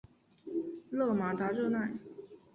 [0.89, 1.93] 勒马达热奈。